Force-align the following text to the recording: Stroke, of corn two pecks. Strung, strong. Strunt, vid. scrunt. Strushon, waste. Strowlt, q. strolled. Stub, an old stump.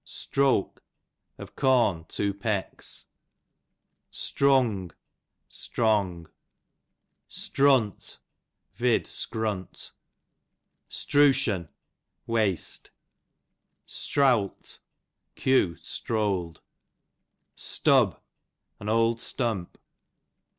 Stroke, 0.03 0.81
of 1.37 1.55
corn 1.55 2.05
two 2.07 2.33
pecks. 2.33 3.05
Strung, 4.09 4.89
strong. 5.47 6.27
Strunt, 7.29 8.17
vid. 8.73 9.03
scrunt. 9.05 9.91
Strushon, 10.89 11.69
waste. 12.25 12.89
Strowlt, 13.85 14.79
q. 15.35 15.75
strolled. 15.83 16.61
Stub, 17.53 18.19
an 18.79 18.89
old 18.89 19.21
stump. 19.21 19.77